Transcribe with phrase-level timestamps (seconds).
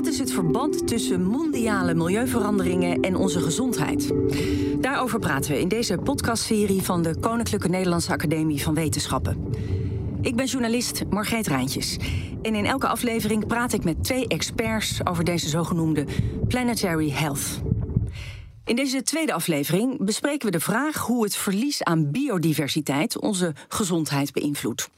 [0.00, 4.12] Wat is het verband tussen mondiale milieuveranderingen en onze gezondheid?
[4.80, 9.52] Daarover praten we in deze podcastserie van de Koninklijke Nederlandse Academie van Wetenschappen.
[10.20, 11.96] Ik ben journalist Margreet Rijntjes.
[12.42, 16.04] En in elke aflevering praat ik met twee experts over deze zogenoemde
[16.48, 17.60] planetary health.
[18.64, 24.32] In deze tweede aflevering bespreken we de vraag hoe het verlies aan biodiversiteit onze gezondheid
[24.32, 24.90] beïnvloedt.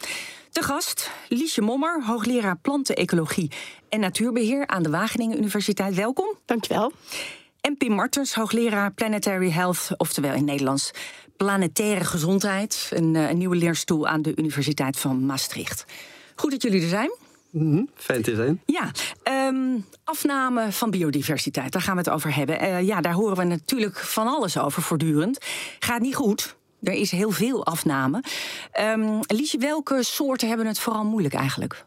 [0.52, 3.50] De gast, Liesje Mommer, hoogleraar plantenecologie
[3.88, 5.94] en natuurbeheer aan de Wageningen Universiteit.
[5.94, 6.36] Welkom.
[6.44, 6.92] Dankjewel.
[7.60, 10.90] En Pim Martens, hoogleraar Planetary Health, oftewel in Nederlands
[11.36, 15.84] planetaire gezondheid, een, eh, een nieuwe leerstoel aan de Universiteit van Maastricht.
[16.34, 17.10] Goed dat jullie er zijn.
[17.50, 18.60] Mm Fijn te zijn.
[18.66, 18.90] Ja,
[19.22, 22.62] ehm, afname van biodiversiteit, daar gaan we het over hebben.
[22.62, 25.38] Uh, ja, daar horen we natuurlijk van alles over voortdurend.
[25.78, 26.56] Gaat niet goed.
[26.82, 28.22] Er is heel veel afname.
[28.80, 31.84] Um, Liesje, welke soorten hebben het vooral moeilijk eigenlijk?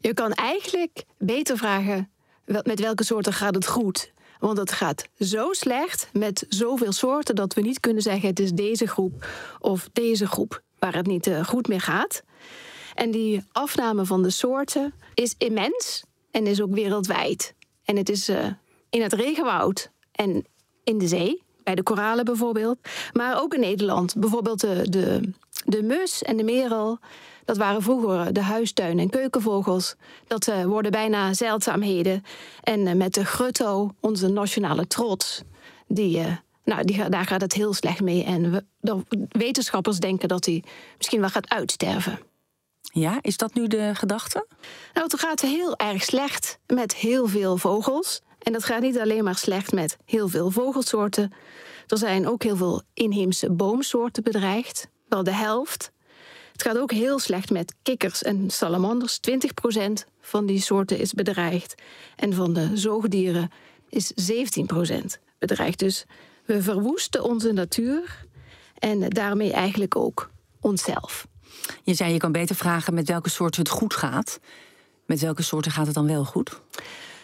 [0.00, 2.10] Je kan eigenlijk beter vragen
[2.44, 4.12] met welke soorten gaat het goed.
[4.38, 8.52] Want het gaat zo slecht met zoveel soorten dat we niet kunnen zeggen het is
[8.52, 9.26] deze groep
[9.58, 12.22] of deze groep waar het niet uh, goed mee gaat.
[12.94, 17.54] En die afname van de soorten is immens en is ook wereldwijd.
[17.84, 18.46] En het is uh,
[18.90, 20.46] in het regenwoud en
[20.84, 22.78] in de zee, bij de koralen bijvoorbeeld,
[23.12, 24.14] maar ook in Nederland.
[24.16, 25.32] Bijvoorbeeld de, de,
[25.64, 26.98] de mus en de merel.
[27.44, 29.94] Dat waren vroeger de huistuin- en keukenvogels.
[30.26, 32.22] Dat uh, worden bijna zeldzaamheden.
[32.62, 35.42] En uh, met de grutto, onze nationale trots,
[35.86, 38.24] die, uh, nou, die, daar gaat het heel slecht mee.
[38.24, 40.64] En we, de wetenschappers denken dat die
[40.96, 42.18] misschien wel gaat uitsterven.
[42.80, 44.46] Ja, is dat nu de gedachte?
[44.92, 48.20] Nou, het gaat heel erg slecht met heel veel vogels.
[48.42, 51.32] En dat gaat niet alleen maar slecht met heel veel vogelsoorten.
[51.86, 55.92] Er zijn ook heel veel inheemse boomsoorten bedreigd, wel de helft.
[56.52, 59.20] Het gaat ook heel slecht met kikkers en salamanders.
[59.30, 61.74] 20% van die soorten is bedreigd.
[62.16, 63.50] En van de zoogdieren
[63.88, 65.04] is 17%
[65.38, 65.78] bedreigd.
[65.78, 66.04] Dus
[66.44, 68.26] we verwoesten onze natuur
[68.78, 70.30] en daarmee eigenlijk ook
[70.60, 71.26] onszelf.
[71.82, 74.40] Je zei je kan beter vragen met welke soorten het goed gaat.
[75.06, 76.60] Met welke soorten gaat het dan wel goed?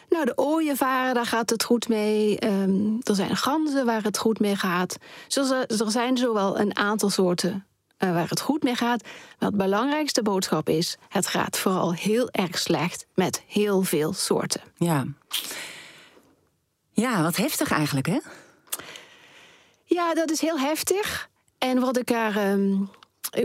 [0.09, 2.44] Nou, de ooievaren, daar gaat het goed mee.
[2.44, 4.97] Um, er zijn ganzen waar het goed mee gaat.
[5.28, 7.67] Dus er, er zijn zowel een aantal soorten
[7.99, 9.03] uh, waar het goed mee gaat.
[9.39, 14.61] Maar het belangrijkste boodschap is: het gaat vooral heel erg slecht met heel veel soorten.
[14.77, 15.05] Ja.
[16.93, 18.19] Ja, wat heftig eigenlijk, hè?
[19.84, 21.28] Ja, dat is heel heftig.
[21.59, 22.50] En wat ik er.
[22.50, 22.91] Um,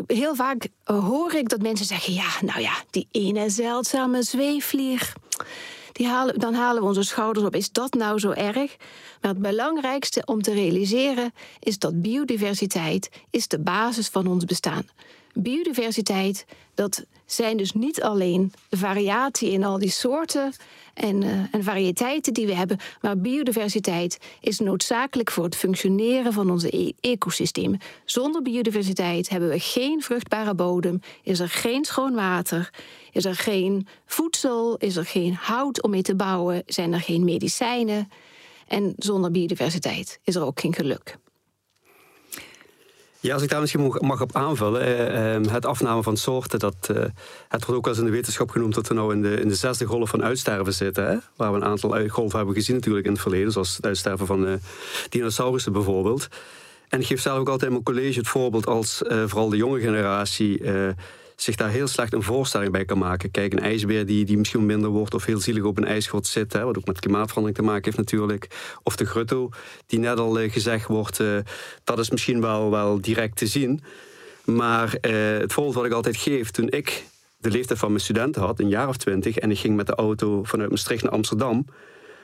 [0.07, 5.13] heel vaak hoor ik dat mensen zeggen: ja, nou ja, die ene zeldzame zweefvlieg.
[5.91, 6.07] Die
[6.37, 7.55] dan halen we onze schouders op.
[7.55, 8.75] Is dat nou zo erg?
[9.21, 14.87] Maar het belangrijkste om te realiseren is dat biodiversiteit is de basis van ons bestaan.
[15.33, 20.53] Biodiversiteit, dat zijn dus niet alleen de variatie in al die soorten
[21.01, 26.51] en, uh, en variëteiten die we hebben, maar biodiversiteit is noodzakelijk voor het functioneren van
[26.51, 27.79] onze e ecosystemen.
[28.05, 32.73] Zonder biodiversiteit hebben we geen vruchtbare bodem, is er geen schoon water,
[33.11, 37.23] is er geen voedsel, is er geen hout om mee te bouwen, zijn er geen
[37.23, 38.09] medicijnen.
[38.67, 41.17] En zonder biodiversiteit is er ook geen geluk.
[43.21, 44.81] Ja, als ik daar misschien mag op aanvullen.
[44.81, 46.95] Eh, ehm, het afname van soorten, dat, eh,
[47.47, 49.47] het wordt ook wel eens in de wetenschap genoemd dat we nou in de, in
[49.47, 51.07] de zesde golf van uitsterven zitten.
[51.07, 51.17] Hè?
[51.35, 54.59] Waar we een aantal golven hebben gezien natuurlijk in het verleden, zoals het uitsterven van
[55.09, 56.27] dinosaurussen bijvoorbeeld.
[56.89, 59.79] En ik geef zelf ook altijd in mijn college het voorbeeld als vooral de jonge
[59.79, 60.61] generatie
[61.43, 63.31] zich daar heel slecht een voorstelling bij kan maken.
[63.31, 66.53] Kijk, een ijsbeer die, die misschien minder wordt of heel zielig op een ijsschot zit,
[66.53, 68.47] hè, wat ook met klimaatverandering te maken heeft natuurlijk.
[68.83, 69.49] Of de grutto,
[69.85, 71.37] die net al uh, gezegd wordt, uh,
[71.83, 73.83] dat is misschien wel, wel direct te zien.
[74.45, 77.05] Maar uh, het voorbeeld wat ik altijd geef, toen ik
[77.37, 79.95] de leeftijd van mijn studenten had, een jaar of twintig, en ik ging met de
[79.95, 81.65] auto vanuit Maastricht naar Amsterdam,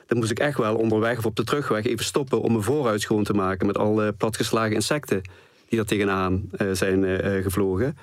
[0.06, 3.00] dan moest ik echt wel onderweg of op de terugweg even stoppen om mijn vooruit
[3.00, 5.22] schoon te maken met al platgeslagen insecten
[5.68, 7.04] die daar tegenaan zijn
[7.42, 7.96] gevlogen.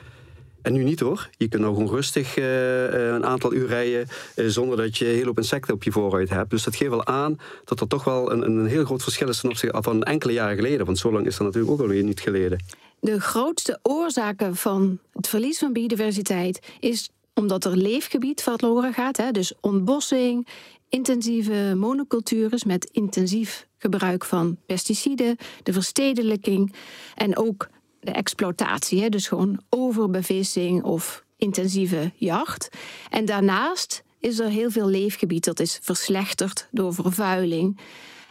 [0.66, 1.30] En nu niet hoor.
[1.38, 5.26] Je kunt nou gewoon rustig uh, een aantal uur rijden uh, zonder dat je heel
[5.26, 6.50] hoop insecten op je vooruit hebt.
[6.50, 9.40] Dus dat geeft wel aan dat er toch wel een, een heel groot verschil is
[9.40, 10.86] ten opzichte van enkele jaren geleden.
[10.86, 12.64] Want zo lang is dat natuurlijk ook alweer niet geleden.
[13.00, 19.18] De grootste oorzaken van het verlies van biodiversiteit is omdat er leefgebied verloren gaat.
[19.18, 19.32] Hè?
[19.32, 20.48] Dus ontbossing,
[20.90, 26.74] intensieve monocultures met intensief gebruik van pesticiden, de verstedelijking
[27.16, 27.68] en ook
[28.06, 32.70] de exploitatie, hè, dus gewoon overbevissing of intensieve jacht.
[33.10, 37.80] En daarnaast is er heel veel leefgebied dat is verslechterd door vervuiling.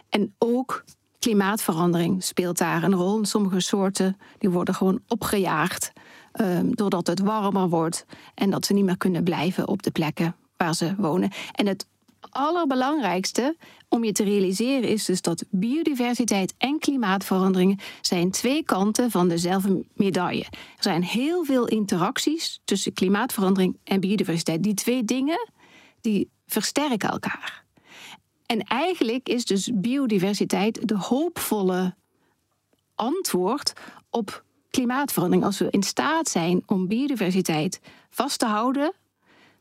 [0.09, 0.83] En ook
[1.19, 3.25] klimaatverandering speelt daar een rol.
[3.25, 5.91] Sommige soorten die worden gewoon opgejaagd
[6.41, 8.05] um, doordat het warmer wordt
[8.35, 11.31] en dat ze niet meer kunnen blijven op de plekken waar ze wonen.
[11.51, 11.85] En het
[12.29, 13.55] allerbelangrijkste
[13.89, 19.85] om je te realiseren is dus dat biodiversiteit en klimaatveranderingen zijn twee kanten van dezelfde
[19.93, 20.45] medaille.
[20.51, 24.63] Er zijn heel veel interacties tussen klimaatverandering en biodiversiteit.
[24.63, 25.49] Die twee dingen
[26.01, 27.63] die versterken elkaar.
[28.45, 31.95] En eigenlijk is dus biodiversiteit de hoopvolle
[32.95, 33.73] antwoord
[34.09, 35.45] op klimaatverandering.
[35.45, 38.93] Als we in staat zijn om biodiversiteit vast te houden,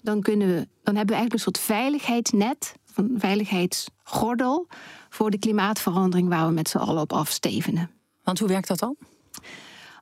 [0.04, 4.66] dan, kunnen we, dan hebben we eigenlijk een soort veiligheidsnet, een veiligheidsgordel
[5.08, 7.90] voor de klimaatverandering waar we met z'n allen op afstevenen.
[8.22, 8.96] Want hoe werkt dat dan?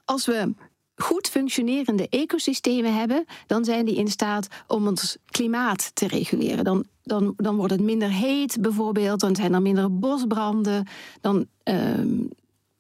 [0.04, 0.54] Als we
[0.96, 6.64] goed functionerende ecosystemen hebben, dan zijn die in staat om ons klimaat te reguleren.
[6.64, 10.86] Dan, dan, dan wordt het minder heet bijvoorbeeld, dan zijn er minder bosbranden,
[11.20, 12.18] dan ehm,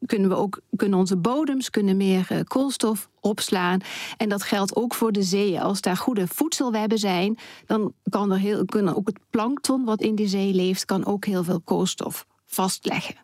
[0.06, 3.80] kunnen we ook kunnen onze bodems kunnen meer uh, koolstof opslaan.
[4.16, 5.60] En dat geldt ook voor de zeeën.
[5.60, 10.14] Als daar goede voedselwebben zijn, dan kan er heel, kunnen ook het plankton wat in
[10.14, 13.14] die zee leeft, kan ook heel veel koolstof vastleggen.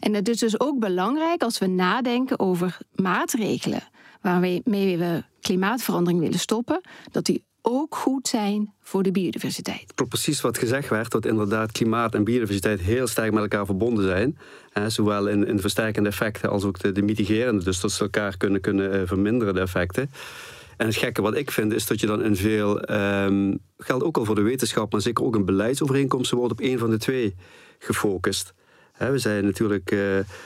[0.00, 3.82] En het is dus ook belangrijk als we nadenken over maatregelen
[4.20, 4.62] waarmee
[4.98, 6.80] we klimaatverandering willen stoppen,
[7.10, 9.94] dat die ook goed zijn voor de biodiversiteit.
[10.08, 14.38] Precies wat gezegd werd, dat inderdaad klimaat en biodiversiteit heel sterk met elkaar verbonden zijn.
[14.90, 17.64] zowel in, in de versterkende effecten als ook de, de mitigerende.
[17.64, 20.10] Dus dat ze elkaar kunnen, kunnen eh, verminderen, de effecten.
[20.76, 24.16] En het gekke wat ik vind is dat je dan in veel, um, geldt ook
[24.16, 27.34] al voor de wetenschap, maar zeker ook in beleidsovereenkomsten, wordt op één van de twee
[27.78, 28.54] gefocust.
[28.98, 30.00] we zijn natuurlijk, uh,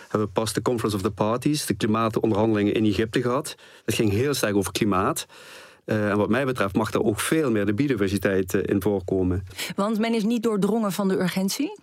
[0.08, 3.54] hebben pas de Conference of the Parties, de klimaatonderhandelingen in Egypte gehad.
[3.84, 5.26] Dat ging heel sterk over klimaat.
[5.86, 9.46] Uh, en wat mij betreft mag er ook veel meer de biodiversiteit uh, in voorkomen.
[9.76, 11.78] Want men is niet doordrongen van de urgentie?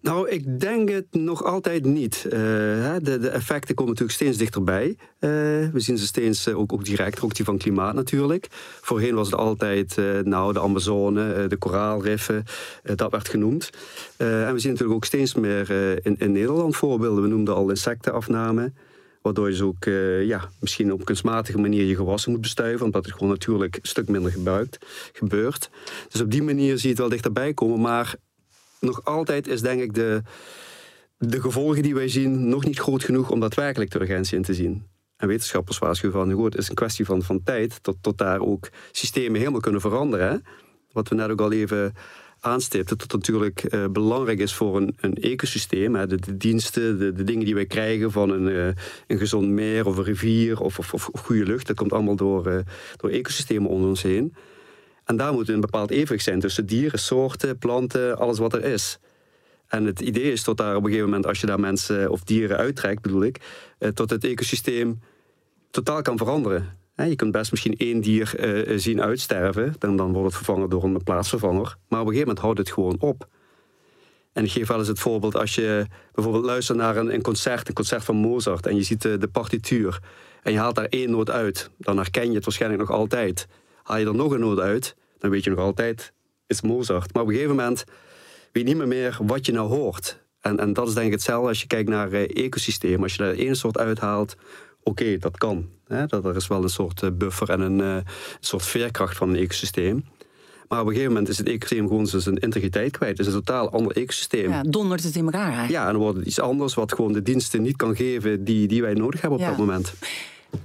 [0.00, 2.22] Nou, ik denk het nog altijd niet.
[2.26, 4.96] Uh, de, de, effecten komen natuurlijk steeds dichterbij.
[5.18, 8.46] we zien ze steeds ook, ook direct, ook die van klimaat natuurlijk.
[8.80, 12.44] Voorheen was het altijd nou, de Amazone, de koraalriffen,
[12.94, 13.70] dat werd genoemd.
[14.16, 15.70] en we zien natuurlijk ook steeds meer
[16.02, 17.22] in, in Nederland voorbeelden.
[17.22, 18.72] We noemden al insectenafname.
[19.22, 22.86] Waardoor je dus ook uh, ja, misschien op kunstmatige manier je gewassen moet bestuiven.
[22.86, 25.70] Omdat het gewoon natuurlijk een stuk minder gebruikt, gebeurt.
[26.08, 27.80] Dus op die manier zie je het wel dichterbij komen.
[27.80, 28.14] Maar
[28.80, 30.22] nog altijd is denk ik de,
[31.18, 34.54] de gevolgen die wij zien nog niet groot genoeg om daadwerkelijk de urgentie in te
[34.54, 34.86] zien.
[35.16, 38.40] En wetenschappers waarschuwen van, goed, het is een kwestie van, van tijd tot, tot daar
[38.40, 40.44] ook systemen helemaal kunnen veranderen.
[40.92, 41.94] Wat we net ook al even
[42.42, 45.94] aanstipte, dat het natuurlijk uh, belangrijk is voor een, een ecosysteem.
[45.94, 48.66] Hè, de, diensten, de, de, dingen die wij krijgen van een, uh,
[49.06, 52.58] een gezond meer of een rivier of, of, goede lucht, dat komt allemaal door, uh,
[52.96, 54.34] door ecosystemen om ons heen.
[55.04, 58.98] En daar moet een bepaald evenwicht zijn tussen dieren, soorten, planten, alles wat er is.
[59.68, 62.22] En het idee is tot daar op een gegeven moment, als je daar mensen of
[62.22, 63.40] dieren uittrekt, bedoel ik,
[63.94, 65.00] tot het ecosysteem
[65.70, 66.81] totaal kan veranderen.
[66.96, 68.34] Je kunt best misschien één dier
[68.68, 71.76] uh, zien uitsterven, dan, dan wordt het vervangen door een plaatsvervanger.
[71.88, 73.28] Maar op een gegeven moment houdt het gewoon op.
[74.32, 77.74] En ik geef wel eens het voorbeeld als je bijvoorbeeld luistert naar een, concert, een
[77.74, 80.00] concert van Mozart, en je ziet de, de, partituur
[80.42, 83.46] en je haalt daar één noot uit, dan herken je het waarschijnlijk nog altijd.
[83.82, 86.12] Haal je er nog een noot uit, dan weet je nog altijd,
[86.46, 87.12] is Mozart.
[87.12, 87.84] Maar op een gegeven moment
[88.52, 90.20] weet je niet meer, wat je nou hoort.
[90.40, 93.02] En, en dat is denk ik hetzelfde als je kijkt naar ecosysteem.
[93.02, 94.36] Als je daar één soort uithaalt,
[94.82, 95.68] oké, dat kan.
[95.86, 96.06] Hè?
[96.06, 97.96] Dat er is wel een soort eh, buffer en een, uh,
[98.40, 100.04] soort veerkracht van een ecosysteem.
[100.68, 103.18] Maar op een gegeven moment is het ecosysteem gewoon zijn integriteit kwijt.
[103.18, 104.50] Het is een totaal ander ecosysteem.
[104.50, 105.72] Ja, dondert het in elkaar eigenlijk.
[105.72, 108.68] Ja, en dan wordt het iets anders wat gewoon de diensten niet kan geven die,
[108.68, 109.94] die wij nodig hebben op dat moment.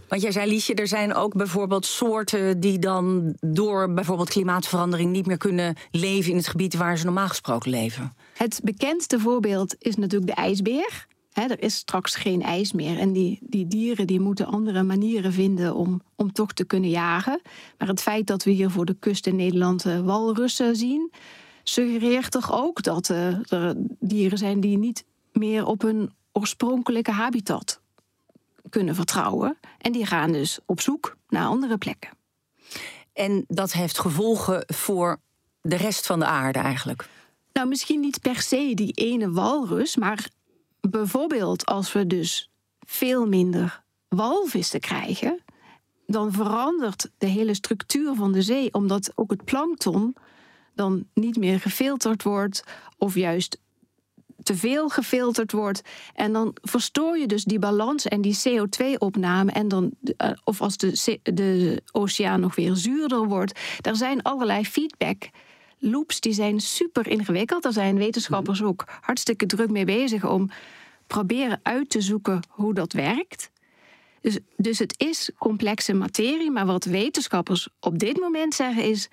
[0.08, 5.26] Want jij zei, Liesje, er zijn ook bijvoorbeeld soorten die dan door bijvoorbeeld klimaatverandering niet
[5.26, 8.14] meer kunnen leven in het gebied waar ze normaal gesproken leven.
[8.34, 11.07] Het bekendste voorbeeld is natuurlijk de ijsbeer
[11.44, 13.00] er is straks geen ijs meer.
[13.00, 17.42] En die, die dieren die moeten andere manieren vinden om, om toch te kunnen jagen.
[17.78, 21.12] Maar het feit dat we hier voor de kust in Nederland uh, walrussen zien,
[21.64, 27.82] suggereert toch ook dat uh, er dieren zijn die niet meer op hun oorspronkelijke habitat
[28.70, 29.58] kunnen vertrouwen.
[29.78, 32.10] En die gaan dus op zoek naar andere plekken.
[33.14, 35.20] En dat heeft gevolgen voor
[35.62, 37.08] de rest van de aarde eigenlijk?
[37.54, 40.30] Nou, misschien niet per se die ene walrus, maar
[40.90, 45.40] bijvoorbeeld als we dus veel minder walvissen krijgen,
[46.06, 50.16] dan verandert de hele structuur van de zee, omdat ook het plankton
[50.74, 52.64] dan niet meer gefilterd wordt
[52.98, 53.60] of juist
[54.44, 55.82] te veel gefilterd wordt.
[56.14, 59.52] En dan verstoor je dus die balans en die CO2-opname.
[59.52, 63.60] En dan, eh, of als de, de oceaan nog weer zuurder wordt.
[63.82, 65.30] Er zijn allerlei feedback
[65.80, 67.64] loops die zijn super ingewikkeld.
[67.64, 70.50] Daar zijn wetenschappers ook hartstikke druk mee bezig om
[71.08, 73.52] proberen uit te zoeken hoe dat werkt.
[74.22, 79.10] Dus, dus het is complexe materie, maar wat wetenschappers op dit moment zeggen is: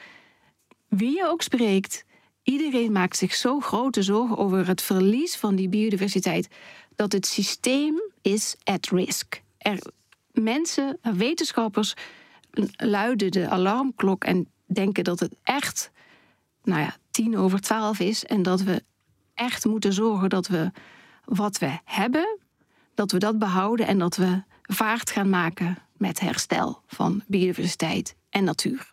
[0.88, 2.04] wie je ook spreekt,
[2.42, 6.48] iedereen maakt zich zo grote zorgen over het verlies van die biodiversiteit
[6.96, 9.42] dat het systeem is at risk.
[9.58, 9.78] Er,
[10.32, 11.94] mensen, wetenschappers
[12.76, 15.90] luiden de alarmklok en denken dat het echt
[16.64, 18.82] nou ja, tien over twaalf is en dat we
[19.34, 20.70] echt moeten zorgen dat we
[21.24, 22.38] wat we hebben,
[22.94, 28.44] dat we dat behouden en dat we vaart gaan maken met herstel van biodiversiteit en
[28.44, 28.88] natuur.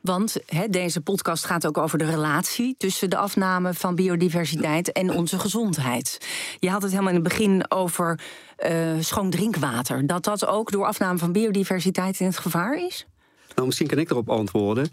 [0.00, 0.36] Want
[0.70, 6.26] deze podcast gaat ook over de relatie tussen de afname van biodiversiteit en onze gezondheid.
[6.58, 8.20] Je had het helemaal in het begin over
[8.58, 10.06] uh, schoon drinkwater.
[10.06, 13.06] Dat dat ook door afname van biodiversiteit in het gevaar is?
[13.54, 14.88] Nou, misschien kan ik erop antwoorden.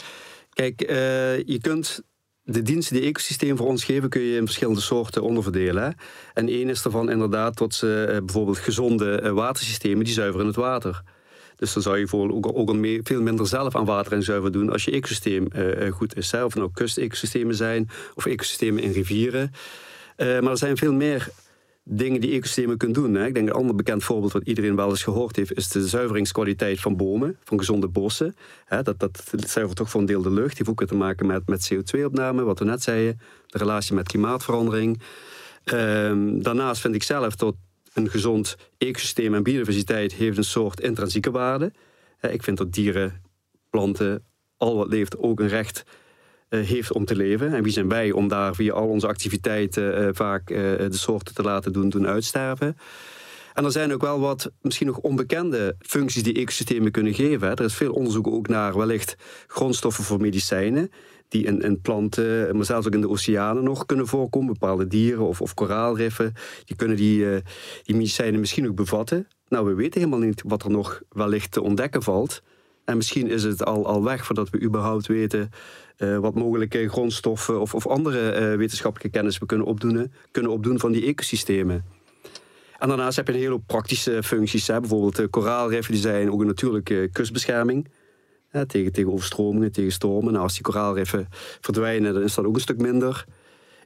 [0.54, 2.02] Kijk, uh, je kunt
[2.44, 5.96] de diensten die ecosysteem voor ons geven, kun je in verschillende soorten onderverdelen.
[6.34, 11.04] En één is ervan inderdaad tot ze uh, bijvoorbeeld gezonde watersystemen die zuiveren het water.
[11.56, 14.86] Dus dan zou je ook, al veel minder zelf aan water en zuiver doen als
[14.86, 15.48] je ecosysteem
[15.92, 16.32] goed is.
[16.32, 16.44] Hè?
[16.44, 19.52] Of het nou kustecosystemen zijn of ecosystemen in rivieren.
[20.18, 21.30] Maar er zijn veel meer
[21.84, 23.14] dingen die ecosystemen kunnen doen.
[23.14, 23.26] Hè.
[23.26, 26.80] Ik denk een ander bekend voorbeeld wat iedereen wel eens gehoord heeft, is de zuiveringskwaliteit
[26.80, 28.36] van bomen, van gezonde bossen.
[28.66, 30.58] Hè, dat, dat zuivert toch voor een deel de lucht.
[30.58, 34.08] Die heeft ook te maken met, met CO2-opname, wat we net zeiden, de relatie met
[34.08, 35.02] klimaatverandering.
[35.74, 37.56] Um, daarnaast vind ik zelf dat
[37.94, 41.72] een gezond ecosysteem en biodiversiteit heeft een soort intrinsieke waarde.
[42.22, 43.22] Ik vind dat dieren,
[43.70, 44.26] planten,
[44.58, 45.84] al wat leeft ook een recht
[46.58, 47.54] heeft om te leven.
[47.54, 51.36] En wie zijn wij om daar via al onze activiteiten eh, vaak eh, de soorten
[51.36, 52.78] te laten doen, doen uitsterven.
[53.54, 57.50] En er zijn ook wel wat misschien nog onbekende functies die ecosystemen kunnen geven.
[57.50, 59.16] Er is veel onderzoek ook naar wellicht
[59.48, 60.92] grondstoffen voor medicijnen
[61.28, 64.54] die in, in, planten, maar zelfs ook in de oceanen nog kunnen voorkomen.
[64.54, 66.34] Bepaalde dieren of, of koraalriffen,
[66.66, 67.26] die kunnen die,
[67.84, 69.28] die medicijnen misschien ook bevatten.
[69.48, 72.42] Nou, we weten helemaal niet wat er nog wellicht te ontdekken valt.
[72.86, 75.50] En misschien is het al, al weg voordat we überhaupt weten
[75.98, 80.80] uh, wat mogelijke grondstoffen of, of andere uh, wetenschappelijke kennis we kunnen opdoen, kunnen opdoen
[80.80, 81.86] van die ecosystemen.
[82.80, 84.68] En daarnaast heb je een hele praktische functies.
[84.68, 84.80] Hè.
[84.80, 87.88] Bijvoorbeeld koraalriffen die zijn ook een natuurlijke kustbescherming
[88.68, 90.32] tegen, tegen overstromingen, tegen stormen.
[90.32, 91.28] Nou, als die koraalriffen
[91.62, 93.26] verdwijnen, dan is dat ook een stuk minder.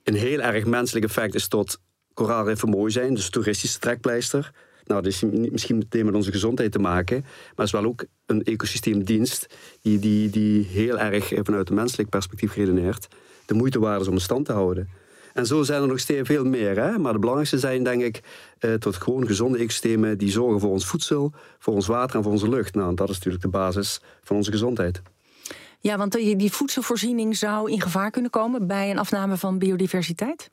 [0.04, 1.80] Een heel erg menselijk effect is tot
[2.13, 4.51] koraalriffen mooi zijn, dus toeristische trekpleister.
[4.88, 8.06] Nou, dat is misschien meteen met onze gezondheid te maken, maar het is wel ook
[8.25, 9.48] een ecosysteemdienst
[9.82, 13.08] die, die, die heel erg vanuit een menselijk perspectief redeneert.
[13.46, 14.89] De moeite waard is om in stand te houden.
[15.34, 16.79] En zo zijn er nog steeds veel meer.
[16.79, 16.98] Hè?
[16.98, 18.22] Maar de belangrijkste zijn, denk ik,
[18.60, 22.32] eh, tot gewoon gezonde ecosystemen die zorgen voor ons voedsel, voor ons water en voor
[22.32, 22.75] onze lucht.
[22.75, 25.01] Nou, dat is natuurlijk de basis van onze gezondheid.
[25.79, 30.50] Ja, want die voedselvoorziening zou in gevaar kunnen komen bij een afname van biodiversiteit?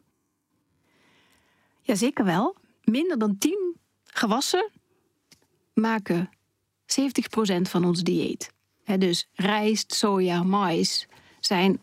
[1.81, 2.57] Jazeker wel.
[2.85, 3.77] Minder dan 10
[4.15, 4.71] gewassen
[5.73, 6.31] maken
[6.83, 8.51] 70% van ons dieet.
[8.99, 11.07] dus rijst, soja, mais
[11.41, 11.81] zijn,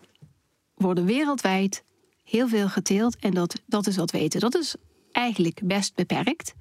[0.76, 1.84] worden wereldwijd
[2.24, 4.40] heel veel geteeld en dat, dat is wat we eten.
[4.40, 4.76] Dat is
[5.12, 6.54] eigenlijk best beperkt.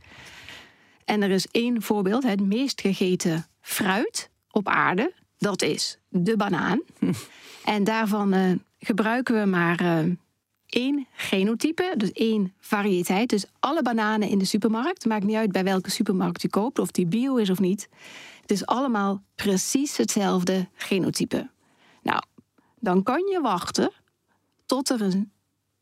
[1.04, 6.82] En er is één voorbeeld, het meest gegeten fruit op aarde, dat is de banaan.
[7.64, 10.14] En daarvan uh, gebruiken we maar uh,
[10.70, 13.28] één genotype, dus één variëteit.
[13.28, 16.90] Dus alle bananen in de supermarkt, maakt niet uit bij welke supermarkt je koopt, of
[16.90, 17.88] die bio is of niet.
[18.40, 21.50] Het is allemaal precies hetzelfde genotype.
[22.02, 22.22] Nou,
[22.78, 23.92] dan kan je wachten
[24.66, 25.32] tot er een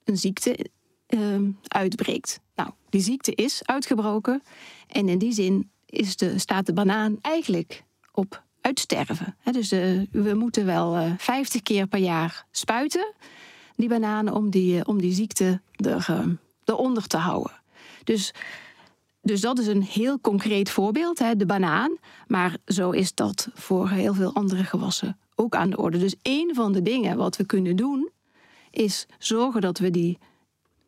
[0.09, 0.67] een ziekte
[1.09, 2.41] uh, uitbreekt.
[2.55, 4.43] Nou, die ziekte is uitgebroken
[4.87, 9.37] en in die zin is de, staat de banaan eigenlijk op uitsterven.
[9.53, 9.71] dus
[10.11, 13.15] we moeten wel uh, eh, 50 keer per jaar spuiten,
[13.79, 16.27] die bananen, om die, eh, om die ziekte er, uh,
[16.65, 17.53] eronder te houden.
[18.05, 18.35] Dus,
[19.23, 21.97] dus dat is een heel concreet voorbeeld, de banaan.
[22.27, 25.99] Maar zo is dat voor heel veel andere gewassen ook aan de orde.
[25.99, 28.11] Dus een van de dingen wat we kunnen doen,
[28.71, 30.19] is zorgen dat we die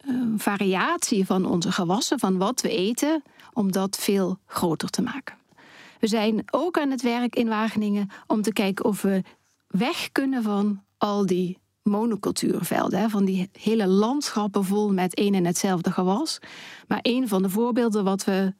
[0.04, 5.36] uh, variatie van onze gewassen, van wat we eten, om dat veel groter te maken.
[6.00, 9.22] We zijn ook aan het werk in Wageningen om te kijken of we
[9.66, 15.90] weg kunnen van al die monocultuurvelden, van die hele landschappen vol met één en hetzelfde
[15.90, 16.38] gewas.
[16.88, 18.54] Maar een van de voorbeelden wat we,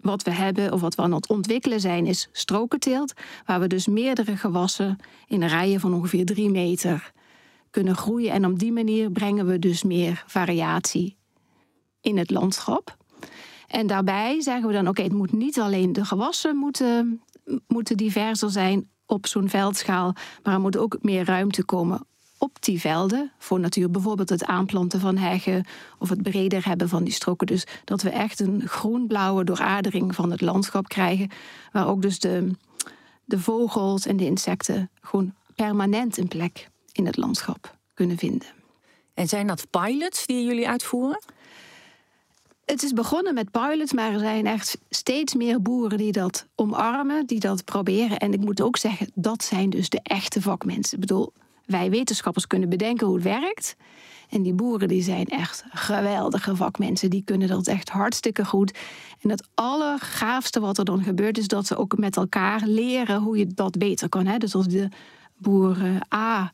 [0.00, 3.12] wat we hebben of wat we aan het ontwikkelen zijn, is strokenteelt,
[3.46, 7.12] waar we dus meerdere gewassen in rijen van ongeveer drie meter
[7.70, 8.32] kunnen groeien.
[8.32, 11.16] En op die manier brengen we dus meer variatie
[12.00, 12.96] in het landschap.
[13.66, 17.22] En daarbij zeggen we dan: oké, het moet niet alleen de gewassen moeten,
[17.66, 22.06] moeten diverser zijn op zo'n veldschaal, maar er moet ook meer ruimte komen
[22.44, 23.90] op die velden voor natuur.
[23.90, 25.64] Bijvoorbeeld het aanplanten van heggen
[25.98, 27.46] of het breder hebben van die stroken.
[27.46, 31.30] Dus dat we echt een groen-blauwe dooradering van het landschap krijgen,
[31.72, 32.50] waar ook dus de,
[33.24, 38.48] de vogels en de insecten gewoon permanent een plek in het landschap kunnen vinden.
[39.14, 41.22] En zijn dat pilots die jullie uitvoeren?
[42.64, 47.26] Het is begonnen met pilots, maar er zijn echt steeds meer boeren die dat omarmen,
[47.26, 48.18] die dat proberen.
[48.18, 50.94] En ik moet ook zeggen, dat zijn dus de echte vakmensen.
[50.94, 51.32] Ik bedoel,
[51.66, 53.76] wij wetenschappers kunnen bedenken hoe het werkt.
[54.28, 57.10] En die boeren die zijn echt geweldige vakmensen.
[57.10, 58.78] Die kunnen dat echt hartstikke goed.
[59.20, 63.38] En het allergaafste wat er dan gebeurt is dat ze ook met elkaar leren hoe
[63.38, 64.26] je dat beter kan.
[64.26, 64.38] Hè?
[64.38, 64.88] Dus als de
[65.36, 65.76] boer
[66.14, 66.50] A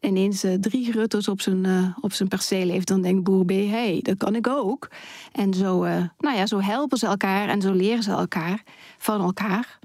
[0.00, 3.50] ineens uh, drie rutters op zijn, uh, op zijn perceel heeft, dan denkt boer B,
[3.50, 4.90] hé, hey, dat kan ik ook.
[5.32, 5.84] En zo,
[6.18, 8.62] nou ja, zo helpen ze elkaar en zo leren ze elkaar
[8.98, 9.78] van elkaar.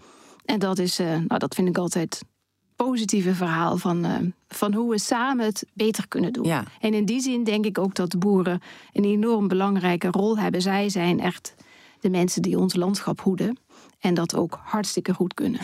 [0.45, 2.21] En dat is, nou, dat vind ik altijd
[2.77, 6.45] positieve verhaal van, van hoe we samen het beter kunnen doen.
[6.45, 6.63] Ja.
[6.79, 8.61] En in die zin denk ik ook dat de boeren
[8.93, 10.61] een enorm belangrijke rol hebben.
[10.61, 11.55] Zij zijn echt
[11.99, 13.57] de mensen die ons landschap hoeden
[13.99, 15.59] en dat ook hartstikke goed kunnen.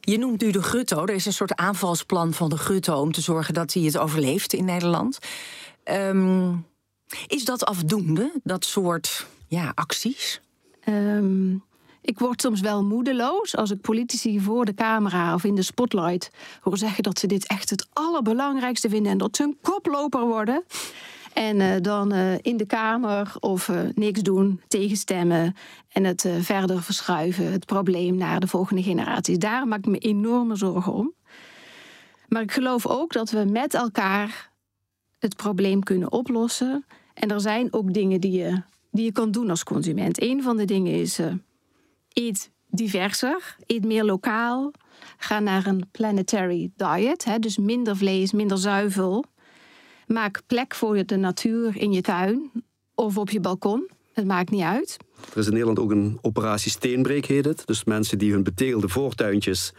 [0.00, 1.02] Je noemt nu de Gutto.
[1.02, 4.52] Er is een soort aanvalsplan van de Gutto om te zorgen dat hij het overleeft
[4.52, 5.18] in Nederland.
[5.84, 6.66] Um,
[7.26, 10.40] is dat afdoende, dat soort ja, acties?
[10.88, 11.62] Um,
[12.08, 16.30] ik word soms wel moedeloos als ik politici voor de camera of in de spotlight
[16.60, 20.64] hoor zeggen dat ze dit echt het allerbelangrijkste vinden en dat ze een koploper worden.
[21.32, 25.54] En uh, dan uh, in de Kamer of uh, niks doen, tegenstemmen
[25.92, 29.38] en het verder verschuiven, het probleem naar de volgende generaties.
[29.38, 31.12] Daar maak ik me enorme zorgen om.
[32.28, 34.50] Maar ik geloof ook dat we met elkaar
[35.18, 36.84] het probleem kunnen oplossen.
[37.14, 40.22] En er zijn ook dingen die je, die je kan doen als consument.
[40.22, 41.18] Een van de dingen is
[42.12, 44.72] eet diverser, eet meer lokaal.
[45.16, 49.24] Ga naar een planetary diet, hè, dus minder vlees, minder zuivel.
[50.06, 52.50] Maak plek voor de natuur in je tuin
[52.94, 53.90] of op je balkon.
[54.12, 54.96] Het maakt niet uit.
[55.32, 57.62] Er is in Nederland ook een operatie Steenbreek heet het.
[57.66, 59.72] Dus mensen die hun betegelde voortuintjes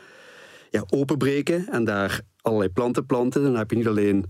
[0.69, 3.43] ja, openbreken en daar allerlei planten planten.
[3.43, 4.25] Dan heb je niet alleen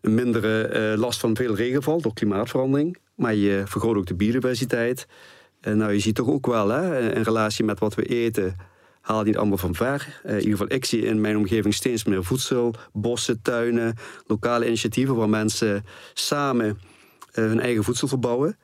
[0.00, 5.06] een mindere uh, last van veel regenval door klimaatverandering, maar je vergroot ook de biodiversiteit.
[5.62, 8.56] En nou, je ziet toch ook wel, hè, in relatie met wat we eten,
[9.00, 10.20] haalt niet allemaal van ver.
[10.24, 13.94] Uh, in ieder geval, ik zie in mijn omgeving steeds meer voedsel, bossen, tuinen,
[14.26, 16.74] lokale initiatieven waar mensen samen uh,
[17.32, 18.58] hun eigen voedsel verbouwen.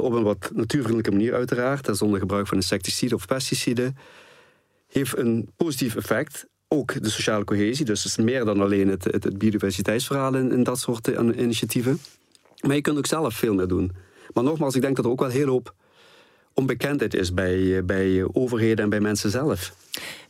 [0.00, 3.96] Op een wat natuurvriendelijke manier uiteraard, zonder gebruik van insecticiden of pesticiden.
[4.88, 6.46] Heeft een positief effect.
[6.68, 10.52] Ook de sociale cohesie, dus het is meer dan alleen het, het, het biodiversiteitsverhaal in,
[10.52, 11.06] in, dat soort
[11.36, 11.98] initiatieven.
[12.60, 13.92] Maar je kunt ook zelf veel meer doen.
[14.32, 15.74] Maar nogmaals, ik denk dat er ook wel heel hoop
[16.54, 19.72] onbekendheid is bij, bij overheden en bij mensen zelf.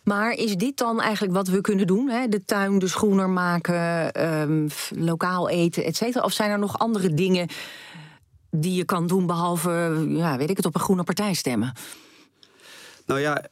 [0.02, 2.08] Maar is dit dan eigenlijk wat we kunnen doen?
[2.08, 2.28] Hè?
[2.28, 6.24] De tuin de schoener maken, um, lokaal eten, et cetera?
[6.24, 7.48] Of zijn er nog andere dingen
[8.50, 11.72] die je kan doen behalve, ja, weet ik het, op een groene partij stemmen?
[13.06, 13.44] Nou ja,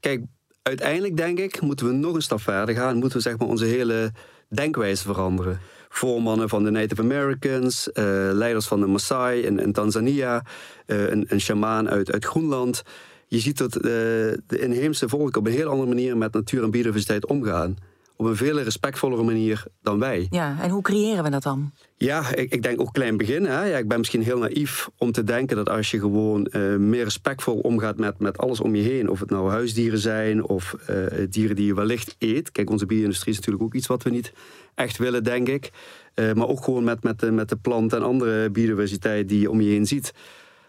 [0.00, 0.24] kijk,
[0.62, 2.98] uiteindelijk denk ik moeten we nog een stap verder gaan.
[2.98, 4.12] Moeten we zeg maar onze hele
[4.48, 5.60] denkwijze veranderen
[5.92, 10.44] voormannen van de Native Americans, uh, leiders van de Maasai in, in Tanzania,
[10.86, 12.82] uh, een, een shamaan uit, uit Groenland.
[13.26, 16.70] Je ziet dat uh, de inheemse volken op een heel andere manier met natuur en
[16.70, 17.76] biodiversiteit omgaan.
[18.16, 20.26] Op een veel respectvollere manier dan wij.
[20.30, 21.72] Ja, en hoe creëren we dat dan?
[21.96, 23.44] Ja, ik, ik denk ook klein begin.
[23.44, 23.64] Hè.
[23.64, 27.04] Ja, ik ben misschien heel naïef om te denken dat als je gewoon uh, meer
[27.04, 31.26] respectvol omgaat met, met alles om je heen, of het nou huisdieren zijn of uh,
[31.30, 32.52] dieren die je wellicht eet.
[32.52, 34.32] Kijk, onze bio-industrie is natuurlijk ook iets wat we niet
[34.74, 35.70] echt willen, denk ik.
[36.14, 39.50] Uh, maar ook gewoon met, met, de, met de planten en andere biodiversiteit die je
[39.50, 40.12] om je heen ziet.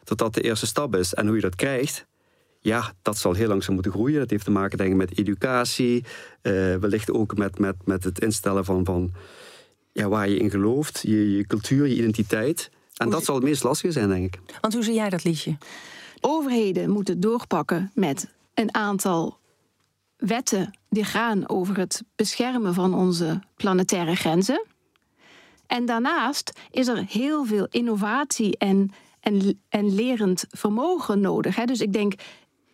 [0.03, 1.13] Dat dat de eerste stap is.
[1.13, 2.05] En hoe je dat krijgt,
[2.63, 4.19] ja, dat zal heel langzaam moeten groeien.
[4.19, 6.03] Dat heeft te maken denk ik, met educatie.
[6.41, 9.11] Uh, wellicht ook met, met, met het instellen van, van
[9.91, 10.99] ja, waar je in gelooft.
[11.01, 12.69] Je, je cultuur, je identiteit.
[12.97, 14.41] En dat zal het meest lastige zijn, denk ik.
[14.61, 15.57] Want hoe zie jij dat liedje?
[16.21, 19.37] Overheden moeten doorpakken met een aantal
[20.17, 24.65] wetten die gaan over het beschermen van onze planetaire grenzen.
[25.67, 31.55] En daarnaast is er heel veel innovatie en, en, en lerend vermogen nodig.
[31.55, 31.65] Hè?
[31.65, 32.13] Dus ik denk,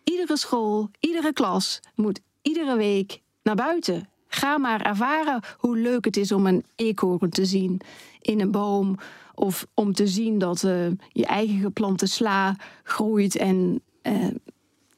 [0.04, 4.08] iedere school, iedere klas moet iedere week naar buiten.
[4.26, 7.80] Ga maar ervaren hoe leuk het is om een eekhoorn te zien
[8.20, 8.96] in een boom.
[9.34, 14.26] Of om te zien dat uh, je eigen geplante sla groeit en, uh,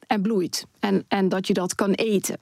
[0.07, 0.65] en bloeit.
[0.79, 2.37] En, en dat je dat kan eten.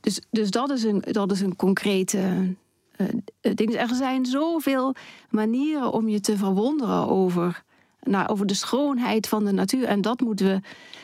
[0.00, 2.54] Dus, dus dat, is een, dat is een concrete
[2.96, 3.74] uh, ding.
[3.74, 4.94] Er zijn zoveel
[5.30, 7.62] manieren om je te verwonderen over,
[8.02, 9.84] nou, over de schoonheid van de natuur.
[9.84, 10.60] En dat moeten we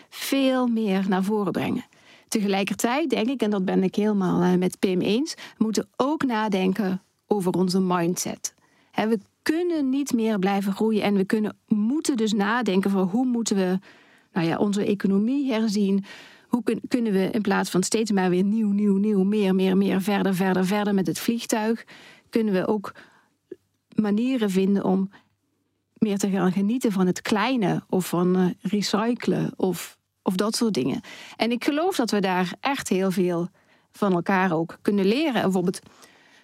[0.09, 1.85] veel meer naar voren brengen.
[2.29, 6.25] Tegelijkertijd denk ik, en dat ben ik helemaal uh, met Pim eens, we moeten ook
[6.25, 8.55] nadenken over onze mindset.
[8.95, 13.57] We kunnen niet meer blijven groeien en we kunnen, moeten dus nadenken van hoe moeten
[13.57, 13.79] we
[14.33, 16.05] nou ja, onze economie herzien
[16.49, 19.77] hoe kun, kunnen we in plaats van steeds maar weer nieuw, nieuw, nieuw, meer, meer,
[19.77, 21.85] meer, verder, verder, verder met het vliegtuig,
[22.31, 22.95] kunnen we ook
[23.95, 25.11] manieren vinden om
[25.99, 30.75] meer te gaan genieten van het kleine of van uh, recyclen of, of dat soort
[30.75, 31.01] dingen.
[31.37, 33.49] En ik geloof dat we daar echt heel veel
[33.93, 35.43] van elkaar ook kunnen leren.
[35.43, 35.81] Bijvoorbeeld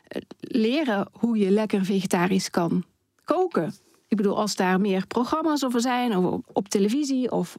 [0.09, 2.85] eh, leren hoe je lekker vegetarisch kan
[3.25, 3.75] koken.
[4.09, 7.57] Ik bedoel, als daar meer programma's over zijn, of op televisie, of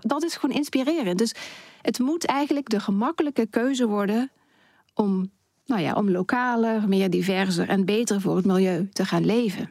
[0.00, 1.18] dat is gewoon inspirerend.
[1.18, 1.34] Dus
[1.82, 4.30] het moet eigenlijk de gemakkelijke keuze worden
[4.94, 5.30] om,
[5.66, 9.70] nou ja, om lokaler, meer diverser en beter voor het milieu te gaan leven.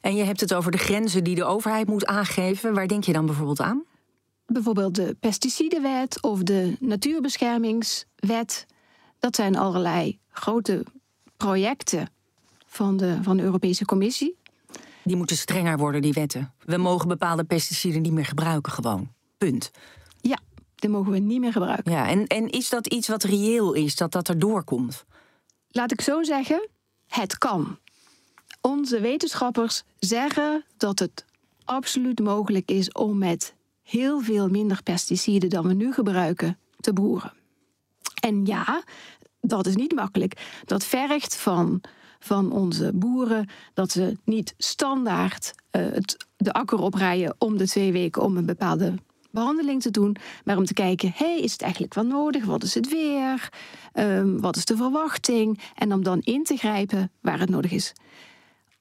[0.00, 2.74] En je hebt het over de grenzen die de overheid moet aangeven.
[2.74, 3.84] Waar denk je dan bijvoorbeeld aan?
[4.46, 8.66] Bijvoorbeeld de pesticidenwet of de natuurbeschermingswet.
[9.18, 10.84] Dat zijn allerlei grote
[11.36, 12.10] projecten
[12.66, 14.36] van de, van de Europese Commissie.
[15.04, 16.52] Die moeten strenger worden, die wetten.
[16.64, 19.12] We mogen bepaalde pesticiden niet meer gebruiken, gewoon.
[19.38, 19.70] Punt.
[20.20, 20.38] Ja,
[20.74, 21.92] die mogen we niet meer gebruiken.
[21.92, 25.04] Ja, en, en is dat iets wat reëel is, dat dat erdoor komt?
[25.68, 26.68] Laat ik zo zeggen,
[27.06, 27.78] het kan.
[28.66, 31.24] Onze wetenschappers zeggen dat het
[31.64, 37.32] absoluut mogelijk is om met heel veel minder pesticiden dan we nu gebruiken te boeren.
[38.20, 38.82] En ja,
[39.40, 40.60] dat is niet makkelijk.
[40.64, 41.80] Dat vergt van,
[42.18, 47.92] van onze boeren dat ze niet standaard uh, het, de akker oprijden om de twee
[47.92, 48.94] weken om een bepaalde
[49.30, 52.44] behandeling te doen, maar om te kijken, hey, is het eigenlijk wel nodig?
[52.44, 53.52] Wat is het weer?
[53.94, 55.60] Um, wat is de verwachting?
[55.74, 57.92] En om dan in te grijpen waar het nodig is.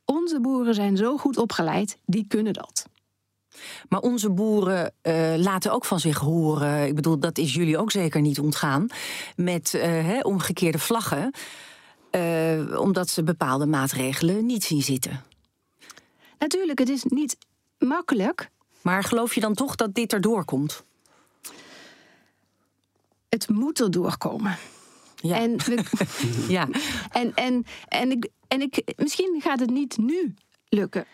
[0.05, 2.85] Onze boeren zijn zo goed opgeleid, die kunnen dat.
[3.89, 6.87] Maar onze boeren uh, laten ook van zich horen.
[6.87, 8.87] Ik bedoel, dat is jullie ook zeker niet ontgaan.
[9.35, 11.31] Met uh, omgekeerde vlaggen.
[12.11, 15.23] Uh, omdat ze bepaalde maatregelen niet zien zitten.
[16.39, 17.37] Natuurlijk, het is niet
[17.77, 18.49] makkelijk.
[18.81, 20.83] Maar geloof je dan toch dat dit erdoor komt?
[23.29, 24.57] Het moet erdoor komen.
[25.15, 25.35] Ja.
[25.35, 25.57] En,
[26.47, 26.67] ja.
[27.11, 30.34] en, en, en, ik, en ik, misschien gaat het niet nu
[30.69, 31.05] lukken.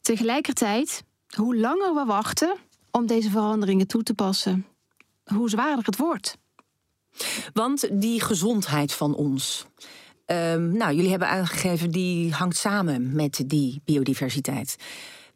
[0.00, 1.04] Tegelijkertijd,
[1.36, 2.56] hoe langer we wachten
[2.90, 4.66] om deze veranderingen toe te passen,
[5.24, 6.36] hoe zwaarder het wordt.
[7.52, 9.66] Want die gezondheid van ons.
[10.26, 14.76] Um, nou, jullie hebben aangegeven die hangt samen met die biodiversiteit.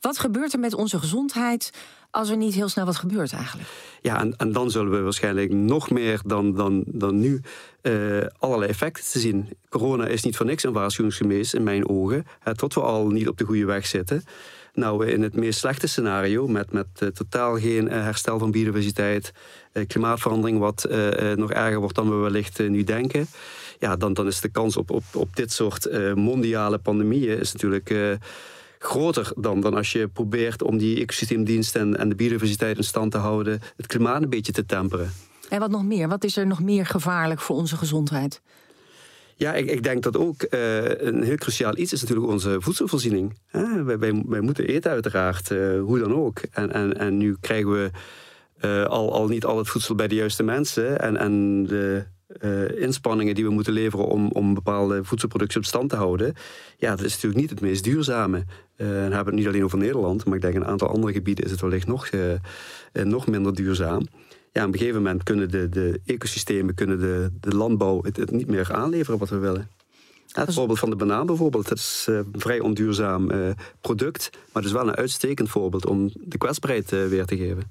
[0.01, 1.71] Wat gebeurt er met onze gezondheid
[2.11, 3.69] als er niet heel snel wat gebeurt eigenlijk?
[4.03, 7.41] Ja, en, en dan zullen we waarschijnlijk nog meer dan, dan, dan nu
[7.83, 9.49] uh, allerlei effecten te zien.
[9.69, 12.27] Corona is niet voor niks een waarschuwingsgemees in mijn ogen.
[12.39, 14.25] Hè, tot we al niet op de goede weg zitten.
[14.75, 19.33] Nou, in het meest slechte scenario, met, met uh, totaal geen uh, herstel van biodiversiteit,
[19.87, 20.87] klimaatverandering, wat
[21.37, 23.27] nog erger wordt dan we wellicht nu denken,
[23.79, 28.19] ja, dan, dan is de kans op, op, op dit soort mondiale pandemieën is natuurlijk
[28.79, 33.13] groter dan, dan als je probeert om die ecosysteemdienst en, en de biodiversiteit in stand
[33.13, 35.13] te houden, het klimaat een beetje te temperen.
[35.49, 36.09] En wat nog meer?
[36.09, 38.41] Wat is er nog meer gevaarlijk voor onze gezondheid?
[39.37, 43.39] Ja, ik, ik, denk dat ook uh, een heel cruciaal iets is natuurlijk onze voedselvoorziening.
[43.85, 46.41] Wij, wij, wij, moeten eten uiteraard, uh, hoe dan ook.
[46.51, 47.91] En, en, en nu krijgen we
[48.61, 51.01] uh, al, al niet al het voedsel bij de juiste mensen.
[51.01, 52.05] En, en de
[52.41, 56.35] uh, inspanningen die we moeten leveren om, om bepaalde voedselproductie op stand te houden,
[56.79, 58.39] ja, dat is natuurlijk niet het meest duurzame.
[58.39, 61.13] Uh, dan hebben het niet alleen over Nederland, maar ik denk in een aantal andere
[61.13, 62.33] gebieden is het wellicht nog, uh,
[62.93, 64.07] nog minder duurzaam.
[64.53, 68.31] Ja, op een gegeven moment kunnen de, de ecosystemen, kunnen de, de landbouw het, het
[68.31, 69.69] niet meer aanleveren wat we willen.
[70.27, 73.31] Ja, het voorbeeld van de banaan bijvoorbeeld, dat is een vrij onduurzaam
[73.81, 77.63] product, maar het is wel een uitstekend voorbeeld om de kwetsbaarheid weer te geven.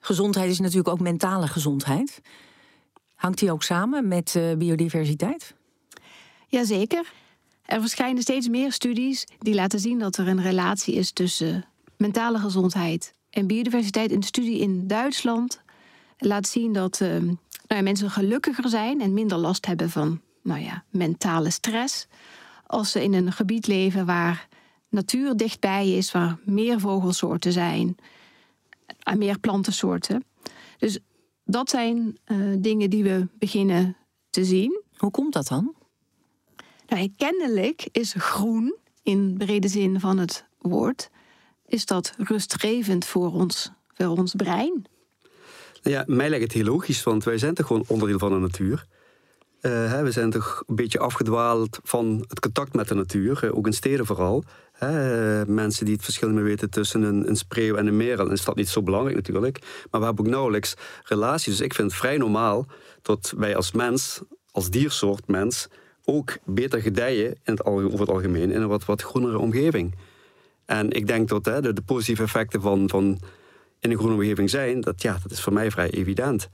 [0.00, 2.20] Gezondheid is natuurlijk ook mentale gezondheid.
[3.18, 5.54] Hangt die ook samen met uh, biodiversiteit?
[6.46, 7.12] Jazeker.
[7.64, 11.64] Er verschijnen steeds meer studies die laten zien dat er een relatie is tussen
[11.96, 14.12] mentale gezondheid en biodiversiteit.
[14.12, 15.60] Een studie in Duitsland
[16.18, 17.36] laat zien dat uh, nou
[17.68, 22.06] ja, mensen gelukkiger zijn en minder last hebben van nou ja, mentale stress.
[22.66, 24.48] Als ze in een gebied leven waar
[24.88, 27.96] natuur dichtbij is, waar meer vogelsoorten zijn,
[29.02, 30.24] en meer plantensoorten.
[30.78, 30.98] Dus
[31.50, 33.96] dat zijn uh, dingen die we beginnen
[34.30, 34.82] te zien.
[34.96, 35.74] Hoe komt dat dan?
[36.88, 41.10] Nou, kennelijk is groen, in brede zin van het woord,
[41.66, 44.86] is dat rustgevend voor ons, voor ons brein.
[45.82, 48.86] Ja, mij lijkt het heel logisch, want wij zijn toch gewoon onderdeel van de natuur.
[49.70, 53.72] Hè, we zijn toch een beetje afgedwaald van het contact met de natuur, ook in
[53.72, 54.44] steden vooral.
[54.72, 58.30] Hè, mensen die het verschil meer weten tussen een, een spreeuw en een merel.
[58.30, 59.58] Is dat niet zo belangrijk natuurlijk.
[59.90, 61.56] Maar we hebben ook nauwelijks relaties.
[61.56, 62.66] Dus ik vind het vrij normaal
[63.02, 65.68] dat wij als mens, als diersoort mens,
[66.04, 69.94] ook beter gedijen in het, over het algemeen in een wat, wat groenere omgeving.
[70.64, 73.20] En ik denk dat de, de, positieve effecten van, van
[73.80, 76.48] in een groene omgeving zijn, dat, ja, dat is voor mij vrij evident.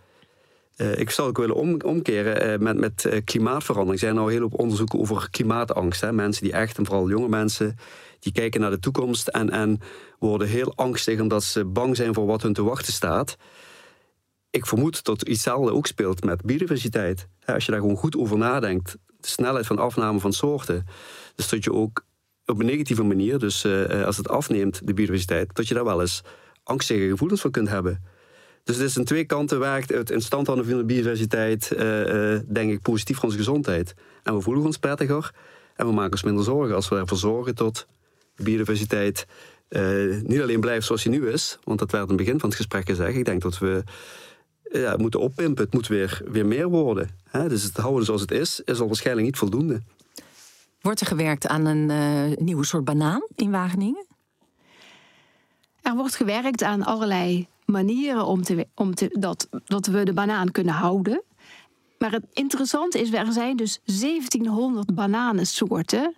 [0.77, 4.01] Uh, ik zou ook willen om, omkeren uh, met, met uh, klimaatverandering.
[4.03, 6.01] Er zijn al heel veel onderzoeken over klimaatangst.
[6.01, 6.13] Hè?
[6.13, 7.77] Mensen die echt, en vooral jonge mensen,
[8.19, 9.81] die kijken naar de toekomst en, en
[10.19, 13.37] worden heel angstig omdat ze bang zijn voor wat hun te wachten staat.
[14.51, 17.29] Ik vermoed dat iets hetzelfde ook speelt met biodiversiteit.
[17.45, 20.87] Als je daar gewoon goed over nadenkt, de snelheid van afname van soorten,
[21.35, 22.05] dus dat je ook
[22.47, 23.67] op een negatieve manier, dus
[24.05, 26.23] als het afneemt, de biodiversiteit, dat je daar wel eens
[26.63, 28.14] angstige gevoelens van kunt hebben.
[28.65, 32.33] Dus het is aan twee kanten werkt het in stand houden van de biodiversiteit, uh,
[32.33, 33.95] uh, denk ik, positief voor onze gezondheid.
[34.23, 35.35] En we voelen ons prettiger
[35.77, 37.87] en we maken ons minder zorgen als we ervoor zorgen dat
[38.37, 39.27] de biodiversiteit
[39.69, 42.49] uh, niet alleen blijft zoals hij nu is, want dat werd in het begin van
[42.49, 43.17] het gesprek gezegd.
[43.17, 43.85] Ik denk dat we
[44.73, 47.09] ja, moeten oppimpen, het moet weer, weer meer worden.
[47.31, 47.49] Hè?
[47.49, 49.83] Dus het houden zoals het is, is al waarschijnlijk niet voldoende.
[50.81, 54.07] Wordt er gewerkt aan een nieuwe soort banaan in Wageningen?
[55.83, 60.51] Er wordt gewerkt aan allerlei manieren om, te, om te, dat, dat we de banaan
[60.51, 61.23] kunnen houden.
[61.99, 66.15] Maar het interessante is, er zijn dus 1700 bananensoorten.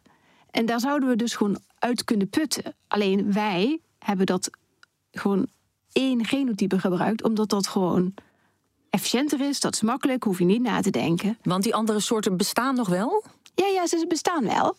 [0.51, 2.75] En daar zouden we dus gewoon uit kunnen putten.
[2.89, 4.51] Alleen wij hebben dat
[5.11, 5.47] gewoon
[5.93, 8.15] één genotype gebruikt, omdat dat gewoon
[8.91, 9.61] efficiënter is.
[9.61, 11.39] Dat is makkelijk, hoef je niet na te denken.
[11.43, 13.25] Want die andere soorten bestaan nog wel?
[13.55, 14.77] Ja, ja, ze bestaan wel.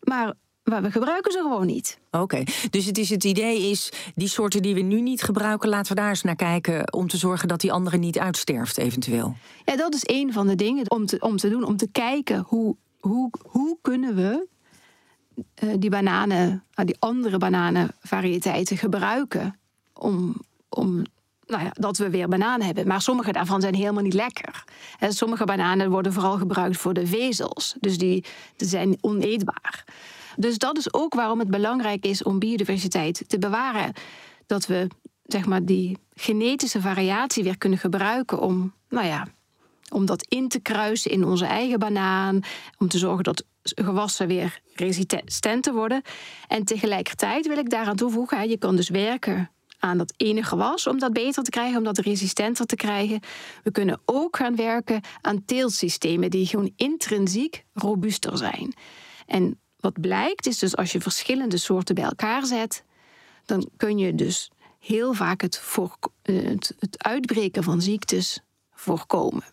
[0.00, 1.98] Maar maar we gebruiken ze gewoon niet.
[2.10, 5.94] Oké, dus het, is het idee is, die soorten die we nu niet gebruiken, laten
[5.94, 9.36] we daar eens naar kijken om te zorgen dat die andere niet uitsterft, eventueel.
[9.64, 12.44] Ja, dat is een van de dingen om te, om te doen, om te kijken
[12.46, 14.46] hoe, hoe, hoe kunnen we
[15.64, 19.58] uh, die bananen, uh, die andere bananenvariëteiten gebruiken
[19.92, 20.34] om,
[20.68, 21.02] om
[21.46, 22.86] nou ja, dat we weer bananen hebben.
[22.86, 24.64] Maar sommige daarvan zijn helemaal niet lekker.
[24.98, 27.74] En sommige bananen worden vooral gebruikt voor de vezels.
[27.80, 28.24] Dus die,
[28.56, 29.84] die zijn oneetbaar.
[30.36, 33.92] Dus dat is ook waarom het belangrijk is om biodiversiteit te bewaren.
[34.46, 34.86] Dat we
[35.22, 39.26] zeg maar, die genetische variatie weer kunnen gebruiken om, nou ja,
[39.90, 42.40] om dat in te kruisen in onze eigen banaan.
[42.78, 46.02] Om te zorgen dat gewassen weer resistenter worden.
[46.48, 50.98] En tegelijkertijd wil ik daaraan toevoegen, je kan dus werken aan dat ene gewas om
[50.98, 53.20] dat beter te krijgen, om dat resistenter te krijgen.
[53.62, 58.74] We kunnen ook gaan werken aan teeltsystemen die gewoon intrinsiek robuuster zijn.
[59.26, 62.84] En wat blijkt is dus als je verschillende soorten bij elkaar zet,
[63.44, 65.62] dan kun je dus heel vaak het,
[66.22, 68.40] eh, het, het uitbreken van ziektes
[68.72, 69.44] voorkomen.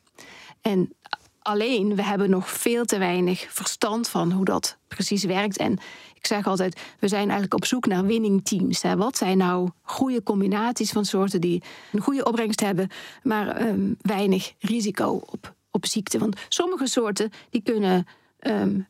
[0.62, 0.94] En
[1.42, 5.58] alleen, we hebben nog veel te weinig verstand van hoe dat precies werkt.
[5.58, 5.80] En
[6.14, 8.82] ik zeg altijd, we zijn eigenlijk op zoek naar winning teams.
[8.82, 8.96] Hè.
[8.96, 12.90] Wat zijn nou goede combinaties van soorten die een goede opbrengst hebben,
[13.24, 16.20] maar um, weinig risico op, op ziekte?
[16.20, 18.08] Want sommige soorten die kunnen
[18.40, 18.86] um, eh,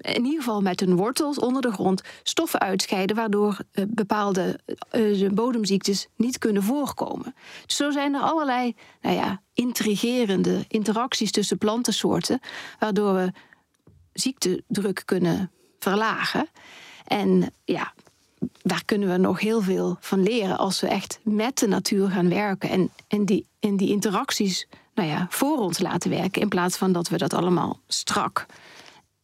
[0.00, 4.60] in ieder geval met hun wortels onder de grond stoffen uitscheiden, waardoor eh, bepaalde
[4.92, 7.34] uh, bodemziektes niet kunnen voorkomen.
[7.66, 12.40] Dus zo zijn er allerlei nou ja, intrigerende interacties tussen plantensoorten,
[12.78, 13.32] waardoor we
[14.12, 16.48] ziektedruk kunnen verlagen.
[17.06, 17.92] En ja,
[18.62, 22.28] daar kunnen we nog heel veel van leren als we echt met de natuur gaan
[22.28, 26.92] werken en, en, die, die interacties nou ja, voor ons laten werken, in plaats van
[26.92, 28.46] dat we dat allemaal strak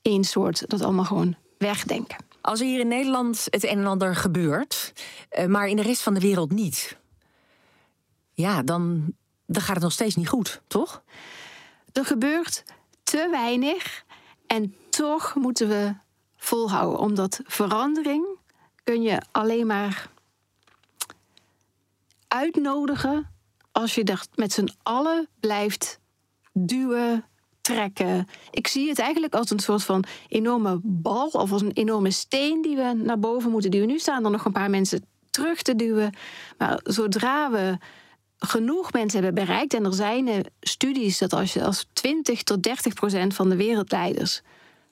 [0.06, 2.24] één soort dat allemaal gewoon wegdenken.
[2.40, 4.92] Als er hier in Nederland het een en ander gebeurt,
[5.28, 6.96] eh, maar in de rest van de wereld niet,
[8.32, 9.12] ja, dan,
[9.46, 11.02] dan gaat het nog steeds niet goed, toch?
[11.92, 12.62] Er gebeurt
[13.02, 14.04] te weinig
[14.46, 15.94] en toch moeten we
[16.36, 18.26] volhouden, omdat verandering
[18.84, 20.10] kun je alleen maar
[22.28, 23.30] uitnodigen
[23.72, 26.00] als je dat met z'n allen blijft
[26.52, 27.24] duwen,
[27.66, 28.28] trekken.
[28.50, 32.62] Ik zie het eigenlijk als een soort van enorme bal of als een enorme steen
[32.62, 33.88] die we naar boven moeten duwen.
[33.88, 36.14] Nu staan er nog een paar mensen terug te duwen.
[36.58, 37.78] Maar zodra we
[38.38, 42.94] genoeg mensen hebben bereikt, en er zijn studies dat als je als 20 tot 30
[42.94, 44.42] procent van de wereldleiders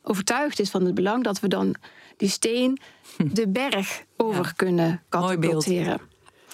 [0.02, 1.74] overtuigd is van het belang dat we dan
[2.16, 2.78] die steen
[3.32, 6.00] de berg over kunnen katapulteren.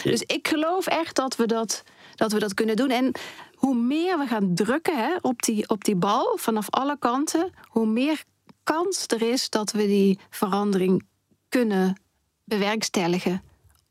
[0.02, 1.82] Dus ik geloof echt dat we dat,
[2.14, 2.90] dat we dat kunnen doen.
[2.90, 3.12] En
[3.60, 7.86] hoe meer we gaan drukken hè, op, die, op die bal vanaf alle kanten, hoe
[7.86, 8.24] meer
[8.62, 11.06] kans er is dat we die verandering
[11.48, 12.00] kunnen
[12.44, 13.42] bewerkstelligen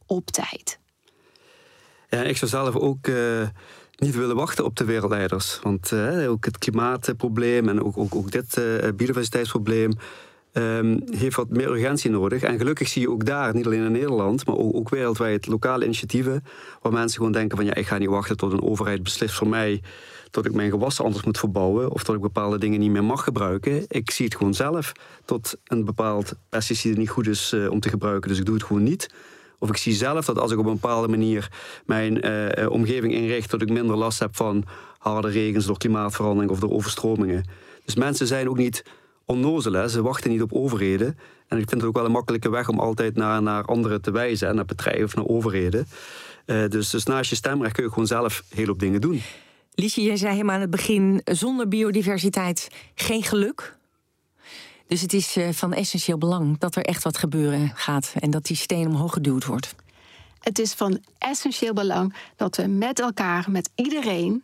[0.05, 0.79] op tijd.
[2.09, 3.47] Ja, ik zou zelf ook uh,
[3.95, 5.59] niet willen wachten op de wereldleiders.
[5.63, 9.91] Want uh, ook het klimaatprobleem en ook, ook, ook dit uh, biodiversiteitsprobleem
[10.53, 12.41] um, heeft wat meer urgentie nodig.
[12.41, 15.83] En gelukkig zie je ook daar, niet alleen in Nederland, maar ook, ook wereldwijd lokale
[15.83, 16.43] initiatieven.
[16.81, 19.47] Waar mensen gewoon denken van ja, ik ga niet wachten tot een overheid beslist voor
[19.47, 19.81] mij
[20.31, 23.23] dat ik mijn gewassen anders moet verbouwen of dat ik bepaalde dingen niet meer mag
[23.23, 23.85] gebruiken.
[23.87, 24.91] Ik zie het gewoon zelf
[25.25, 28.63] dat een bepaald pesticide niet goed is uh, om te gebruiken, dus ik doe het
[28.63, 29.09] gewoon niet.
[29.59, 31.51] Of ik zie zelf dat als ik op een bepaalde manier
[31.85, 34.63] mijn uh, omgeving inricht, dat ik minder last heb van
[34.97, 37.43] harde regens door klimaatverandering of door overstromingen.
[37.85, 38.83] Dus mensen zijn ook niet
[39.29, 39.89] onnozel, hè?
[39.89, 41.17] ze wachten niet op overheden.
[41.47, 44.11] En ik vind het ook wel een makkelijke weg om altijd naar, naar anderen te
[44.11, 45.87] wijzen, naar bedrijven of naar overheden.
[46.45, 49.21] Uh, dus, dus naast je stemrecht kun je gewoon zelf heel hoop dingen doen.
[49.73, 53.77] Liesje, jij zei helemaal aan het begin: zonder biodiversiteit geen geluk.
[54.87, 58.45] Dus het is uh, van essentieel belang dat er echt wat gebeuren gaat en dat
[58.45, 59.75] die steen omhoog geduwd wordt.
[60.39, 64.43] Het is van essentieel belang dat we met elkaar, met iedereen,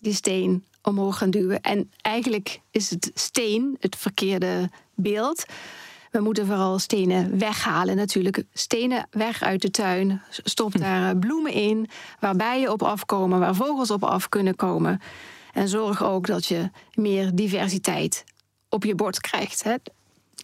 [0.00, 1.60] die steen omhoog gaan duwen.
[1.60, 5.44] En eigenlijk is het steen het verkeerde beeld.
[6.10, 7.96] We moeten vooral stenen weghalen.
[7.96, 10.22] Natuurlijk, stenen weg uit de tuin.
[10.30, 11.88] Stop daar eh, bloemen in,
[12.20, 15.00] waar bijen op afkomen, waar vogels op af kunnen komen.
[15.52, 18.24] En zorg ook dat je meer diversiteit
[18.68, 19.64] op je bord krijgt.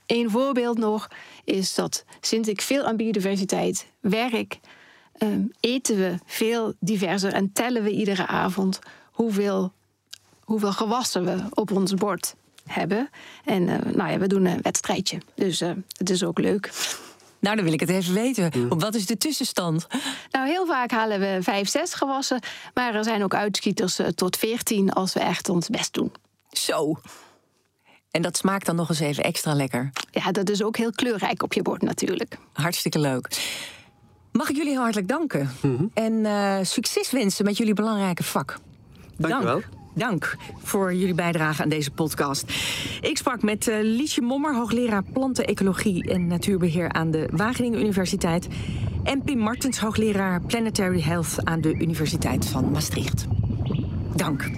[0.07, 1.09] Een voorbeeld nog
[1.45, 4.61] is dat sinds ik veel aan biodiversiteit werk,
[5.13, 8.79] ehm, eten we veel diverser en tellen we iedere avond
[9.11, 9.73] hoeveel,
[10.51, 12.35] hoeveel gewassen we op ons bord
[12.67, 13.11] hebben.
[13.45, 15.19] En uh, nou ja, we doen een wedstrijdje.
[15.35, 16.71] Dus uh, het is ook leuk.
[17.39, 18.69] Nou, dan wil ik het even weten.
[18.79, 19.87] Wat is de tussenstand?
[20.31, 22.41] Nou, heel vaak halen we vijf, zes gewassen.
[22.75, 26.13] Maar er zijn ook uitschieters uh, tot veertien als we echt ons best doen.
[26.51, 27.01] Zo.
[28.11, 29.91] En dat smaakt dan nog eens even extra lekker.
[30.11, 32.39] Ja, dat is ook heel kleurrijk op je bord natuurlijk.
[32.53, 33.29] Hartstikke leuk.
[34.33, 35.51] Mag ik jullie hartelijk danken.
[35.63, 35.91] Mm -hmm.
[35.95, 38.59] En uh, succes wensen met jullie belangrijke vak.
[39.17, 39.45] Dank, Dank.
[39.45, 39.80] wel.
[39.95, 42.45] Dank voor jullie bijdrage aan deze podcast.
[43.01, 48.49] Ik sprak met uh, Liesje Mommer, hoogleraar plantenecologie en natuurbeheer aan de Wageningen Universiteit.
[49.03, 53.27] En Pim Martens, hoogleraar Planetary Health aan de Universiteit van Maastricht.
[54.17, 54.51] Dank.